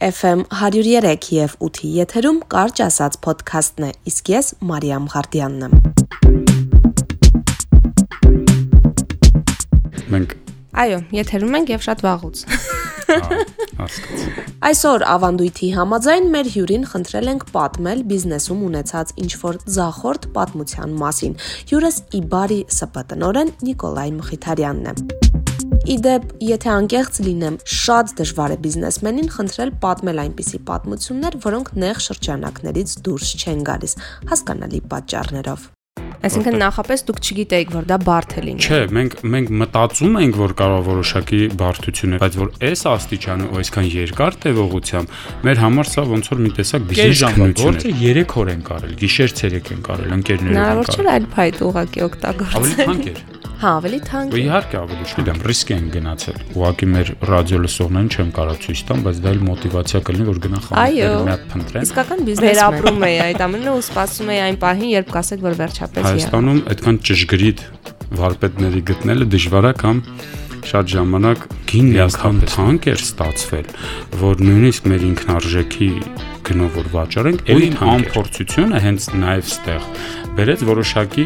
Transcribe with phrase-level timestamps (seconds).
[0.00, 5.74] FM 103 եւ 8-ի եթերում կարճ ասած ոդքասթն է, իսկ ես Մարիամ Ղարդյանն եմ։
[10.14, 10.32] Մենք
[10.80, 12.44] Այո, եթերում ենք եւ շատ վաղուց։
[14.70, 21.36] Այսօր ավանդույթի համաձայն մեր հյուրին խնդրել ենք պատմել բիզնեսում ունեցած ինչ-որ ձախորդ պատմության մասին։
[21.72, 25.29] Հյուրս Իբարի ՍՊ տնորեն Նիկոլայ Մխիթարյանն է։
[25.88, 32.96] Իդեպ, եթե անկեղծ լինեմ, շատ դժվար է բիզնեսմենին խնդրել պատմել այնպիսի պատմություններ, որոնք նեղ շրջանակներից
[33.06, 33.94] դուրս չեն գալիս,
[34.28, 35.68] հասկանալի պատճառներով։
[36.20, 40.54] Այսինքն նախապես դուք չգիտեիք, որ դա բարդ է լինի։ Չէ, մենք մենք մտածում ենք, որ
[40.60, 45.16] կարող որոշակի բարդություն է, բայց որ այս աստիճանը ու այսքան երկար տևողությամբ
[45.48, 49.74] մեր համար սա ոնց որ մի տեսակ բիզնեսականություն է։ 3 օր են կարել, գիշեր ցերեկ
[49.80, 53.29] են կարել, ընկերներով են կարել։ Հնարավոր չէ այլ փայտ ուղակի օգտագործել։ Ավելի թանկ էր։
[53.60, 58.54] Հա, ավելի թանկ։ Իհարկե ավելի չգիտեմ, ռիսկ են գնացել։ Ուղղակի մեր ռադիո լսողներին չեմ կարա
[58.64, 62.62] ցույց տամ, բայց դա էլ մոտիվացիա կլինի, որ գնան խանութները մի հատ փնտրեն։ Իսկական բիզնես
[62.64, 66.60] ապրում է այդ ամենը ու սպասում է այն պահին, երբ կասեք, որ վերջապես եղա։ Հայաստանում
[66.72, 67.64] այդքան ճշգրիտ
[68.20, 70.04] վարպետների գտնելը դժվար է կամ
[70.70, 73.68] շատ ժամանակ գին անգամ թանկ էր ստացվել,
[74.20, 75.88] որ նույնիսկ մեր ինքնարժեքի
[76.50, 79.88] գնով որ վաճառենք, այն անփորձությունը հենց նաև ստեղ
[80.40, 81.24] բերեց որոշակի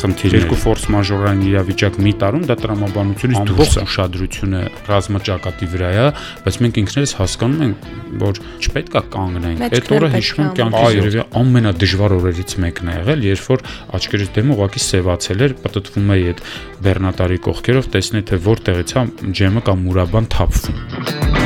[0.00, 6.06] խնդիրներ։ Երկու ֆորս մաժորային իրավիճակ մի տարում դա տրամաբանությունից դուրս է։ Ուշադրությունը ռազմաճակատի վրա է,
[6.46, 7.86] բայց մենք ինքներս հասկանում ենք,
[8.26, 13.26] որ չպետք է կանգնենք։ Այդ օրը հիշում եմ կյանքից երևի ամենադժվար օրերից մեկն է եղել,
[13.30, 13.64] երբ որ
[13.96, 16.44] աչքերից դեմը ուղակի սևացել էր, պատտվում էի այդ
[16.86, 19.06] բեռնատարի կողքերով, տեսնեի թե որտեղից է
[19.40, 21.45] ջեմը կամ մուրաբան թափվում։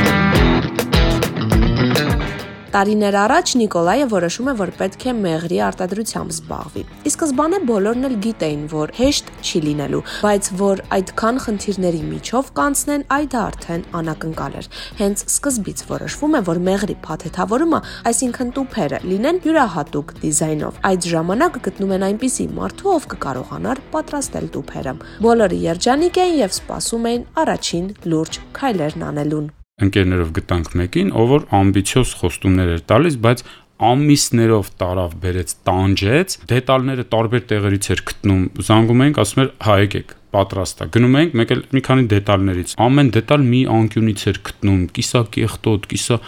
[2.71, 8.15] Տարիներ առաջ Նիկոլայը որոշում է, որ պետք է մեղրի արտադրությամբ զբաղվի։ Ի սկզբանե բոլորն էլ
[8.23, 14.71] գիտեին, որ հեշտ չի լինելու, բայց որ այդքան խնդիրների միջով կանցնեն, այդ արդեն անակնկալ էր։
[15.03, 21.95] Հենց սկզբից որոշվում է, որ մեղրի փաթեթավորումը, այսինքն տուփերը, լինեն յուրահատուկ դիզայնով։ Այդ ժամանակ գտնում
[21.99, 28.45] են այնպիսի մարդու, ով կկարողանար պատրաստել տուփերը։ Բոլորը երջանիկ են եւ սպասում էին առաջին լուրջ
[28.55, 33.42] քայլերն անելուն ընկերներով գտանք մեկին, ով որ ամբիցիոզ խոստումներ էր տալիս, բայց
[33.76, 40.14] ամիսներով տարավ բերեց տանջեց, դետալները տարբեր տեղերից էր գտնում։ Զանգում էինք, ասում էր՝ «Հա եկեք,
[40.36, 44.80] պատրաստ է»։ Գնում էինք, մեկ էլ մի քանի դետալներից։ Ամեն դետալ մի անկյունից էր գտնում,
[44.96, 46.20] կիսա կեղտոտ, կիսա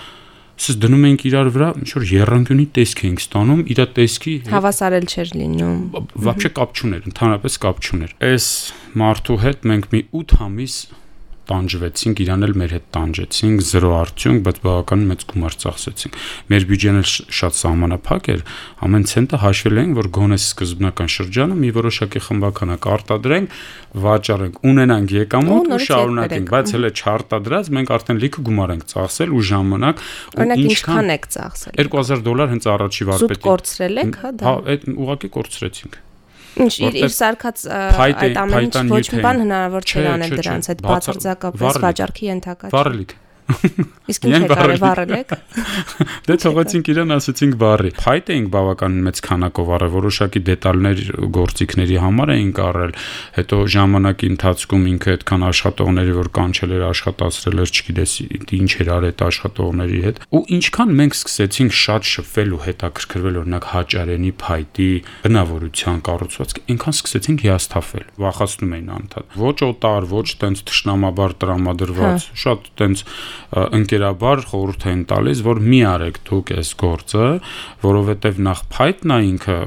[0.59, 5.29] Սս դնում ենք իրար վրա, ինչ որ երանգյունի տեսք ենք ստանում, իր տեսքի հավասարել չէր
[5.39, 5.77] լինում։
[6.27, 8.49] Вообще կապ չուներ, ընդհանրապես կապ չուներ։ Այս
[8.99, 10.75] մարդու հետ մենք մի 8 ամիս
[11.50, 16.18] տանջվեցինք, իրան էլ մեր հետ տանջեցինք, զրո արդյունք, բայց բավականին մեծ գումար ծախսեցինք։
[16.54, 17.08] Մեր բյուջեն էլ
[17.40, 18.44] շատ սահմանափակ էր,
[18.88, 23.58] ամեն ցենտը հաշվել ենք, որ գոնե սկզբնական շրջանը մի որոշակի խմբականակ արտադրենք,
[24.04, 29.44] վաճառենք, ունենանք եկամուտ ու շարունակենք, բայց հələ չարտադրած մենք արդեն լիքը գումար ենք ծախսել ու
[29.52, 30.02] ժամանակ
[30.34, 34.56] ու ինչքան եք ծախսել։ 2000 դոլար հենց առաջի վարպետի։ Զուտ կորցրել եք, հա դա։ Հա,
[34.74, 36.02] այդ ուղղակի կորցրեցինք։
[36.54, 37.66] Ինչ իր սարկած
[38.06, 43.16] այդ ամեն ինչ ոչ մի բան հնարավոր չէ անել դրանց այդ բացարձակապես վաճառքի ենթակա։ Վառելիք
[44.14, 45.34] Իսկ ինչ արել վառել եք։
[46.28, 51.04] Դե թողեցինք իրան ասեցինք վառի։ Փայտ էինք բավականին մեծ քանակով առել, որոշակի դետալներ
[51.38, 52.94] գործիքների համար էինք առել։
[53.38, 58.14] Հետո ժամանակի ընթացքում ինքը այդքան աշխատողների, որ կանչել էր, աշխատացրել էր, չգիտես
[58.64, 63.68] ինչ էր արել այդ աշխատողների հետ։ Ու ինչքան մենք սկսեցինք շատ շփվել ու հետաքրքրվել օրինակ
[63.74, 64.90] հաճարենի փայտի
[65.24, 72.42] բնավորության կառուցվածք, այնքան սկսեցինք հիասթափվել։ Վախացնում էին անդադ։ Ոչ օտար, ոչ տենց թշնամաբար տրամադրված, հա։
[72.44, 73.06] շատ տենց
[73.80, 77.32] ընկերաբար խորհուրդ են տալիս, որ մի արեք դուք այս գործը,
[77.84, 79.58] որովհետև նախ է ինքը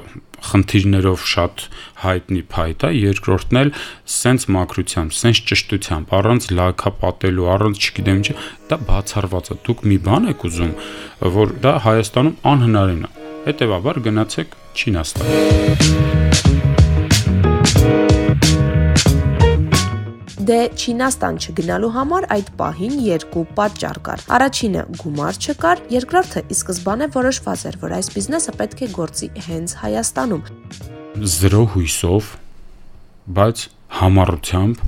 [0.47, 1.65] խնդիրներով շատ
[2.03, 3.73] հայտնի փայտ է, երկրորդն էլ
[4.17, 8.29] սենց մակրությամբ, սենց ճշտությամբ, առանց լակա պատելու, առանց չգիտեմ ինչ,
[8.71, 10.73] դա բացառված է։ Դուք մի բան եք ուզում,
[11.41, 13.13] որ դա Հայաստանում անհնարին է։
[13.47, 16.76] Հետևաբար գնացեք Չինաստան։
[20.47, 27.09] Դե Չինաստան չգնալու համար այդ պահին երկու պատճառ կար։ Առաջինը գումար չկար, երկրորդը ի սկզբանե
[27.17, 30.45] որոշված էր, որ այս բիզնեսը պետք է գործի հենց Հայաստանում։
[31.35, 32.31] Զրո հույսով,
[33.41, 33.65] բայց
[33.97, 34.85] համառությամբ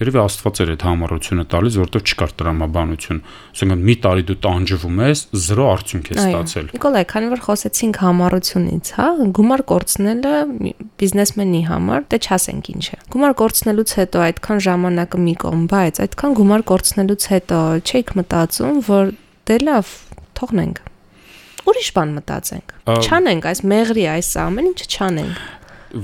[0.00, 3.18] Երևի Աստված էր այդ համառությունը տալիս, որովհետև չկար տրամաբանություն։
[3.52, 8.92] Ասենք մի տարի դու տանջվում ես, զրո արդյունք ես ստացել։ Նիկոլայ, քանի որ խոսեցինք համառությունից,
[8.96, 10.34] հա, գումար կորցնելը
[11.04, 16.38] բիզնեսմենի համար, դե չասենք ինչ է։ Գումար կորցնելուց հետո այդքան ժամանակը մի կողմ, բայց այդքան
[16.40, 19.12] գումար կորցնելուց հետո չէիք մտածում, որ
[19.50, 19.92] դե լավ,
[20.40, 20.86] թողնենք
[21.70, 22.72] ուրիշ բան մտածենք։
[23.04, 25.42] Չանենք այս մեղրի այս ամեն ինչը չանենք։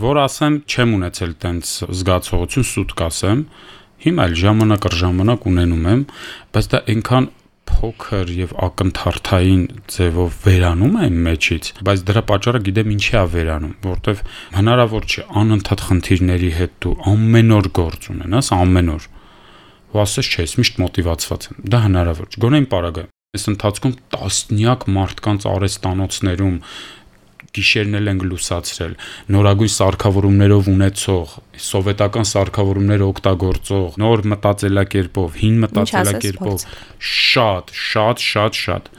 [0.02, 3.42] Որ ասեմ, չեմ ունեցել տենց զգացողություն, սուտ կասեմ,
[4.04, 6.04] Հիմա էլ ժամանակ առ ժամանակ ունենում եմ,
[6.56, 7.28] բայց դա այնքան
[7.66, 14.22] փոքր եւ ակնթարթային ձևով վերանում է մեջից, բայց դրա պատճառը գիտեմ ինչի է վերանում, որովհետեւ
[14.56, 19.08] հնարավոր չէ անընդհատ խնդիրների հետ դու ամեն օր գործ ունենաս, ամեն օր
[19.96, 23.04] ու ասես չէ, ես միշտ մոտիվացված եմ։ Դա հնարավոր չէ։ Գոնե իմ պարագա։
[23.36, 26.56] Այս ընթացքում տասնյակ մարդկանց արեստանոցներում
[27.56, 28.94] գիշերն էլ ենք լուսացրել,
[29.36, 31.36] նորագույն սարքավորումներով ունեցող,
[31.66, 36.66] սովետական սարքավորումները օգտագործող, նոր մտածելակերպով, հին մտածելակերպով,
[37.16, 38.90] շատ, շատ, շատ, շատ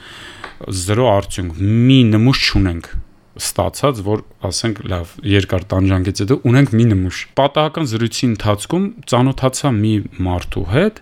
[0.78, 2.90] զրո արդյունք, մի նմուշ չունենք
[3.38, 9.92] ստացած, որ ասենք լավ, երկար տանջանքից հետո ունենք մի նմուշ։ Պատահական զրույցի ընթացքում ծանոթացա մի
[10.26, 11.00] մարդու հետ,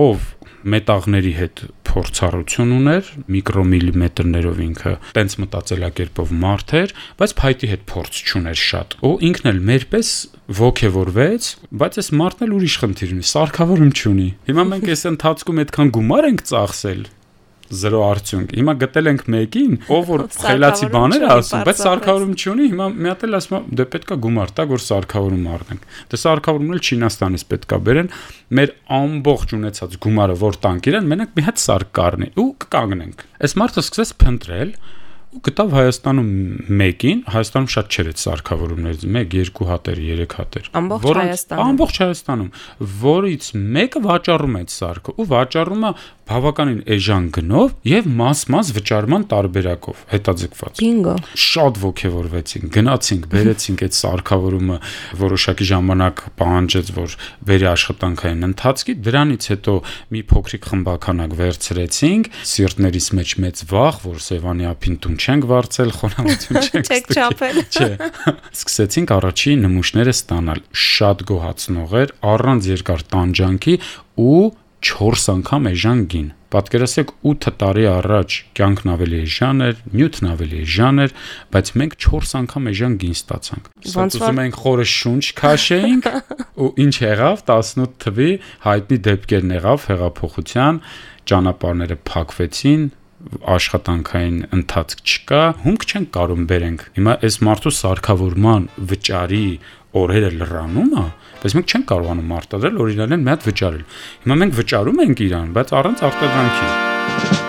[0.00, 0.26] ով
[0.74, 1.62] մետաղների հետ
[1.96, 9.12] փորձառություն ուներ, միկրոմիլիմետրներով ինքը տենց մտածելակերպով մարդ էր, բայց փայտի հետ փորձ չուներ շատ։ Ու
[9.30, 10.10] ինքն էլ մերպես
[10.60, 11.50] ողքեվորվեց,
[11.82, 16.28] բայց այս մարդն էլ ուրիշ խնդիր ունի, սարքավորում չունի։ Հիմա մենք այս ընթացքում այդքան գումար
[16.30, 17.02] ենք ծախսել,
[17.70, 22.68] զրո արդյունք։ Հիմա գտել ենք մեկին, ով որ խելացի բաներ է ասում, բայց սարքավորում չունի,
[22.72, 26.84] հիմա մի հատ էլ ասում դե պետքա գումար տա, որ սարքավորում առնենք։ Դե սարքավորումն էլ
[26.86, 28.12] Չինաստանից պետքա բերեն,
[28.56, 33.56] մեր ամբողջ ունեցած գումարը որ տանք իրեն, մենակ մի հատ սարք կառնի ու կկանգնենք։ Այս
[33.62, 34.76] մարդը սկսեց փնտրել
[35.36, 36.28] ու գտավ Հայաստանում
[36.80, 42.50] մեկին, Հայաստանում շատ չէր այդ սարքավորումներից, 1, 2 հատեր, 3 հատեր։ Ամբողջ Հայաստանում։ Ամբողջ Հայաստանում,
[43.02, 45.90] որից մեկը վաճառում է այդ սարքը ու վաճառումը
[46.26, 51.14] բավականին էժան գնով եւ մաս-մաս վճարման տարբերակով հետաձգված։ Բինգո։
[51.46, 54.78] Շատ ողջևորվեցին, գնացինք, բերեցինք այդ սարքավորումը
[55.22, 57.14] որոշակի ժամանակ պահանջեց, որ
[57.46, 59.76] վերի աշխատանքային ընթացքի, դրանից հետո
[60.16, 66.60] մի փոքրիկ խմբականակ վերցրեցինք, սիրտներից մեջ մեծ վախ, որ Սևանի ափին տուն չենք վարձել, խոնավություն
[66.66, 67.90] չենք ստացել։ Չէ։
[68.56, 73.74] Սկսեցինք առաջի նմուշները ստանալ։ Շատ գոհացնող էր, առանց երկար տանջանքի
[74.16, 74.44] ու
[74.86, 81.02] 4 անգամ էժան գին։ Պատկերացրեք 8 տարի առաջ կյանքն ավելի էժան էր, նյութն ավելի էժան
[81.04, 81.14] էր,
[81.56, 86.06] բայց մենք 4 անգամ էժան գին ստացանք։ Ոնց որ մենք խորը շունչ քաշեինք
[86.66, 88.30] ու ինչ եղավ 18 թվի
[88.66, 90.80] հայտնի դեպքերն եղավ հեղափոխության
[91.26, 92.86] ճանապարհները փակվեցին,
[93.56, 99.46] աշխատանքային ընթացք չկա, հումք չեն կարում բերենք։ Հիմա այս մարդու սարքավորման վճարի
[100.02, 101.06] օրերը լրանում է,
[101.42, 103.82] բայց մենք չենք կարողանում արտադրել, օրինակ մի հատ վճարել։
[104.26, 107.45] Հիմա մենք վճարում ենք իրան, բայց առանց արտադրանքի։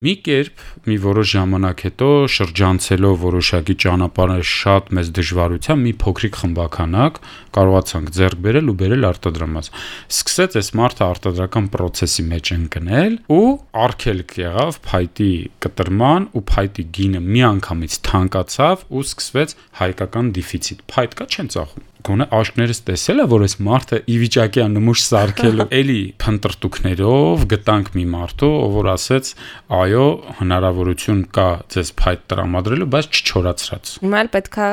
[0.00, 7.20] Մի կերպ մի որոշ ժամանակ հետո շրջանցելով որոշակի ճանապարհը շատ մեծ դժվարությամբ մի փոքրիկ խմբականակ
[7.56, 9.68] կարողացանք ձեռք բերել ու բերել արտադրամաս։
[10.16, 13.44] Սկսեց այս մարդը արտադրական process-ի մեջ ընկնել ու
[13.84, 15.30] արկելք եղավ փայտի
[15.68, 22.26] կտրման ու փայտի գինը միանգամից թանկացավ ու սկսվեց հայկական դեֆիցիտ։ Փայտ կա չեն ծախում գոնե
[22.40, 28.04] աշկներս տեսել է որ այս մարդը ի վիճակի է նմուշ սարքելու էլի փնտրտուքներով գտանք մի
[28.16, 29.32] մարդու ով որ ասեց
[29.80, 30.06] այո
[30.42, 34.70] հնարավորություն կա ձեզ փայտ տրամադրելու բայց չչորացրած հիմա էլ պետքա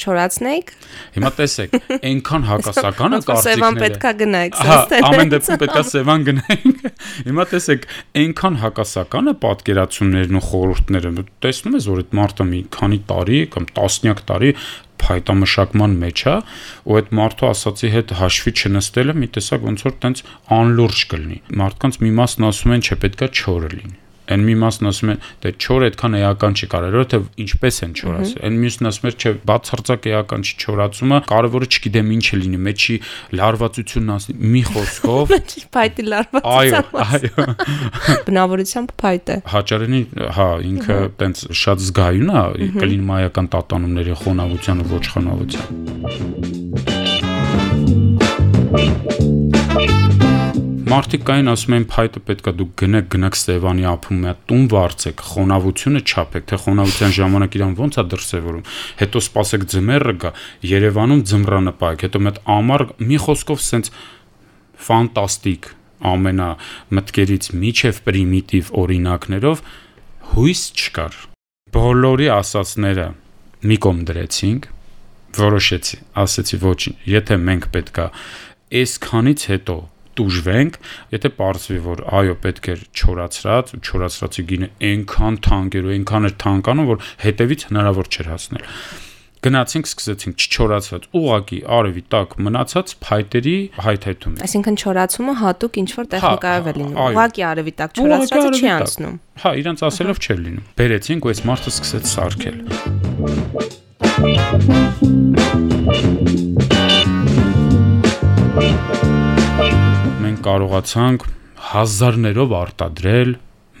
[0.00, 0.70] չորացնեիք։
[1.16, 1.74] Հիմա տեսեք,
[2.08, 6.84] այնքան հակասականը կարծիքները։ Սևան պետքա գնայիք, սաստել։ Ամեն դեպքում պետքա Սևան գնայինք։
[7.28, 7.86] Հիմա տեսեք,
[8.22, 11.12] այնքան հակասականը պատկերացումներն ու խորհուրդները։
[11.44, 14.54] Տեսնում ես, որ այդ մարդը մի քանի տարի կամ տասնյակ տարի
[15.04, 16.36] փայտամշակման մեջ է
[16.90, 20.22] ու այդ մարդու ասացի հետ հաշվի չնստելը մի տեսակ ոնց որ տենց
[20.60, 23.98] անլուրջ կլինի մարդկանց մի մասն ասում են չէ պետքա չորը լինի
[24.30, 28.38] Այն մի մասն ասում են, դե չոր այդքան էական չի կարելի, թե ինչպես են չորացել։
[28.46, 32.96] Այն մյուսն ասում է, չէ, բացարձակ էական չի չորացումը, կարևորը չգիտեմ ինչ է լինի, մեջի
[33.40, 37.34] լարվածությունն ասի, մի խոսքով։ Մեջի փայտի լարվածության։ Այո, այո։
[38.30, 40.02] Բնավորությամբ փայտ է։ Հաճարենի,
[40.38, 42.32] հա, ինքը տենց շատ զգայուն է,
[42.78, 45.66] կլինի մայական տատանումների խոնավության ու ոչխանավության։
[50.90, 55.20] Մարդիկ կային ասում են փայտը պետքա դուք գնեք, գնաք Ստեվանի ափում, մի հատ տուն վարձեք,
[55.30, 58.64] խոնավությունը չափեք, թե խոնավության ժամանակ իրան ո՞նց է դրսևորում։
[59.00, 60.32] Հետո սպասեք ձմեռը գա,
[60.70, 63.92] Երևանում ձմռանը պայեք, հետո մի հատ ամառ մի խոսքով սենց
[64.90, 65.70] ֆանտաստիկ
[66.10, 66.50] ամենա
[66.98, 69.64] մտքերից միջև պրիմիտիվ օրինակներով
[70.34, 71.22] հույս չկար։
[71.70, 73.06] Բոլորի ասածները
[73.70, 74.68] մի կողմ դրեցինք,
[75.38, 78.10] որոշեցի, ասեցի ոչինչ, եթե մենք պետքա
[78.80, 79.76] այսքանից հետո
[80.20, 80.80] տուժվենք,
[81.16, 86.28] եթե ողջվի որ այո պետք է չորացրած ու չորացրածի գինը այնքան թանկ էր ու այնքան
[86.30, 88.66] էր թանկանում, որ հետևից հնարավոր չէր հասնել
[89.40, 93.54] գնացինք սկսեցինք չչորացած ուղակի արևի տակ մնացած փայտերի
[93.86, 99.14] հայթայթում։ Այսինքն չորացումը հատուկ ինչ որ տեխնիկայով է լինում։ Ուղակի արևի տակ չորացածը չի անցնում։
[99.40, 102.56] Հա, իրանց ասելով չէր լինում։ Բերեցինք ու այս մարդը սկսեց սարքել
[110.80, 111.24] կարողացանք
[111.70, 113.32] հազարներով արտադրել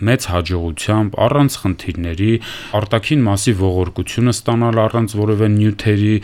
[0.08, 2.32] մեծ հաջողությամբ, առանց խնդիրների,
[2.80, 6.14] արտաքին մասի ողորկությունը ստանալ առանց որևէ նյութերի,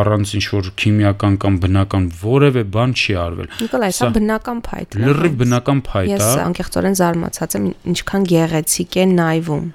[0.00, 5.02] առանց ինչ որ քիմիական կամ բնական որևէ բան չի արվել։ Նիկոլայ, սա բնական փայտ է։
[5.06, 9.66] Լրիվ բնական փայտ է։ Ես անկեղծորեն զարմացած եմ, ինչքան գեղեցիկ է նայվում։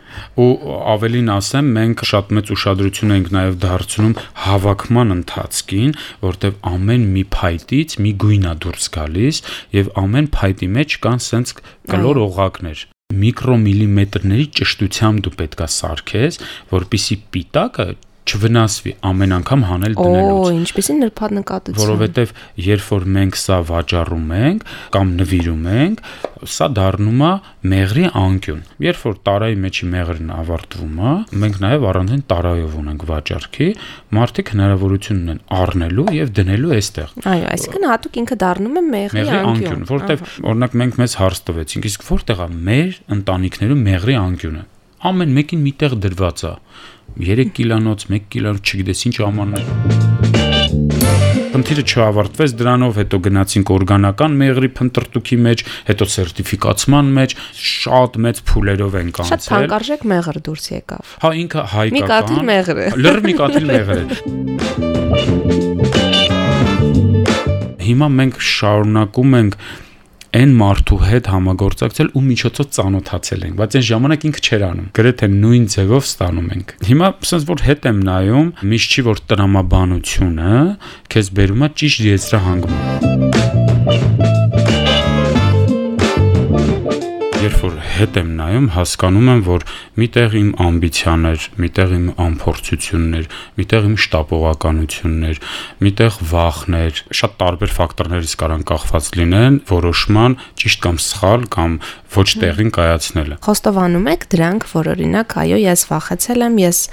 [0.42, 0.50] Ու
[0.96, 4.16] ավելին ասեմ, մենք շատ մեծ ուշադրություն ենք նաև դարձնում
[4.46, 9.44] հավաքման ընթացքին, որտեղ ամեն մի փայտից մի գույն է դուրս գալիս
[9.78, 11.54] եւ ամեն փայտի մեջ կան սենց
[11.92, 12.88] կլոր օղակներ
[13.24, 16.40] միկրոմիլիմետրների ճշտությամբ դու պետքա սարքես,
[16.72, 17.88] որpիսի պիտակը
[18.22, 22.34] չվնասվի ամեն անգամ հանել դնելուց։ Օ, ինչպեսի նրբանկատություն։ Որովհետև
[22.66, 26.04] երբ որ մենք սա վաճառում ենք կամ նվիրում ենք,
[26.52, 27.32] սա դառնում է
[27.72, 33.70] մեղրի անկյուն։ Երբ որ տարայի մեջի մեղրն ավարտվում է, մենք նաև առանձին տարայով ունենք վաճառքի,
[34.18, 39.88] մարդիկ հնարավորություն ունեն առնելու եւ դնելու այստեղ։ Այո, այսինքն հատուկ ինքը դառնում է մեղրի անկյուն,
[39.92, 44.70] որտեվ օրինակ մենք մեզ հարց տվեցինք, իսկ որտեղ է մեր ընտանիքներում մեղրի անկյունը։
[45.02, 46.50] Ամեն մեկին միտեղ դրված է
[47.26, 49.66] 3 կիլանոց, 1 կիլանոց, չգիտես ինչ ամաններ։
[51.56, 57.36] Խնդիրը չավարտվեց դրանով, հետո գնացինք օրգանական մեղրի փնտրտուքի մեջ, հետո սերտիֆիկացման մեջ,
[57.72, 62.42] շատ մեծ փուլերով են կանցել։ Շատ թանկարժեք մեղր դուրս եկավ։ Հա ինքը հայկական։ Մի կաթիլ
[62.52, 64.06] մեղր է։ Լրիվ մի կաթիլ մեղր է։
[67.90, 69.54] Հիմա մենք շարունակում ենք
[70.32, 75.30] այն մարդու հետ համագործակցել ու միջոցով ծանոթացել ենք, բայց այն ժամանակ ինքը չէր անում։ Գրեթե
[75.34, 80.56] նույն ձևով ստանում ենք։ Հիմա ասես որ հետ եմ նայում, միշտ չի որ տրամաբանությունը
[81.12, 83.31] քեզ բերում է ճիշտ եզրահանգում
[87.42, 89.64] երբ որ հետ եմ նայում, հասկանում եմ, որ
[89.98, 93.26] միտեղ իմ ամբիցիաներ, միտեղ իմ ամփորձություններ,
[93.58, 95.40] միտեղ իմ շտապողականություններ,
[95.88, 101.76] միտեղ վախներ, շատ տարբեր ֆակտորներից կարան կախված լինեն որոշման ճիշտ կամ սխալ կամ
[102.14, 106.86] ոչ տեղին կայացնելը։ Խոստովանում եք դրանք, որ օրինակ, այո, ես վախեցել եմ, ես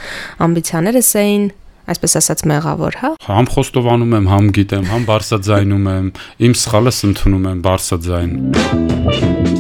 [0.49, 1.49] ամբիցիաներս էին
[1.89, 6.11] այսպես ասած մեղավոր, հա։ Համ խոստովանում եմ, համ գիտեմ, համ բարձրաձայնում եմ,
[6.49, 9.58] իմ սխալս ընդունում եմ բարձրաձայն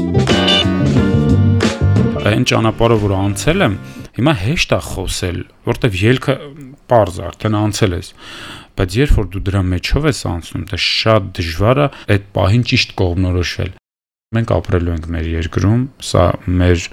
[2.29, 3.77] այն ճանապարհով որ անցել եմ,
[4.19, 6.37] հիմա հեշտ է խոսել, որտեվ ելքը
[6.89, 8.11] པարզ արդեն անցել ես
[8.79, 12.95] բայց երբ որ դու դրա մեջով ես անցնում, դա շատ դժվար է այդ պահին ճիշտ
[13.01, 13.73] կողմնորոշվել։
[14.39, 16.29] Մենք ապրելու ենք մեր երկրում, սա
[16.63, 16.87] մեր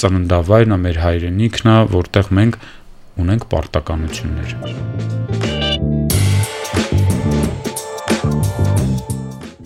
[0.00, 2.58] ծննդավայրն է, մեր հայրենիքն է, որտեղ մենք
[3.26, 5.57] ունենք պարտականություններ։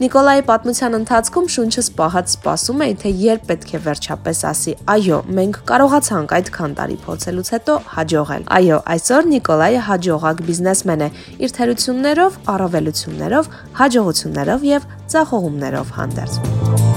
[0.02, 4.72] Նիկոլայի պատմության ընթացքում շունչս պահած սպասում էի, թե երբ պետք է վերջապես ասի.
[4.94, 11.08] «Այո, մենք կարողացանք այդքան տարի փորձելուց հետո հաջողել»։ Այո, այսօր Նիկոլայը հաջողակ բիզնեսմեն է,
[11.46, 16.91] իր թերություններով, առավելություններով, հաջողություններով եւ ձախողումներով հանդերձ։